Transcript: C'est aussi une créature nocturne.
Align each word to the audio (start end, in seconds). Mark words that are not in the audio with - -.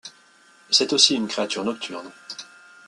C'est 0.71 0.93
aussi 0.93 1.13
une 1.13 1.27
créature 1.27 1.63
nocturne. 1.63 2.09